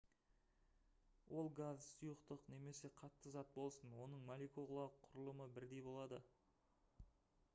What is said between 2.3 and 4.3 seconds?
немесе қатты зат болсын оның